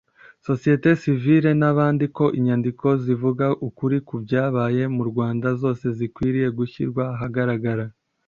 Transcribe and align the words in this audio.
sosiyete 0.47 0.89
sivile 1.01 1.51
n’abandi 1.59 2.05
ko 2.17 2.25
inyandiko 2.37 2.87
zivuga 3.03 3.45
ukuri 3.67 3.97
ku 4.07 4.15
byabaye 4.23 4.83
mu 4.95 5.03
Rwanda 5.09 5.47
zose 5.61 5.85
zikwiye 5.97 6.47
gushyirwa 6.57 7.03
ahagaragara 7.15 7.85